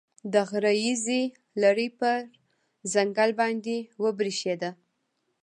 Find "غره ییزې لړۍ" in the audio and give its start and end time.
0.49-1.89